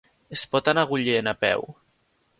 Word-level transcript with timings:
Es 0.35 0.45
pot 0.53 0.71
anar 0.73 0.85
a 0.87 0.89
Agullent 0.89 1.33
a 1.33 1.37
peu? 1.45 1.69